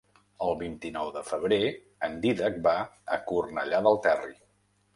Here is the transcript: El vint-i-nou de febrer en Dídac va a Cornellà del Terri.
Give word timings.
El 0.45 0.55
vint-i-nou 0.61 1.11
de 1.17 1.21
febrer 1.27 1.59
en 2.09 2.17
Dídac 2.25 2.59
va 2.71 2.75
a 3.19 3.23
Cornellà 3.29 3.87
del 3.91 4.05
Terri. 4.09 4.39